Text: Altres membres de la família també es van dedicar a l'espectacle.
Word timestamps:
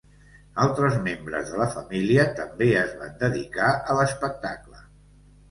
Altres 0.61 0.95
membres 1.07 1.51
de 1.55 1.59
la 1.63 1.67
família 1.73 2.25
també 2.41 2.71
es 2.81 2.97
van 3.03 3.15
dedicar 3.21 3.69
a 3.75 4.01
l'espectacle. 4.01 4.83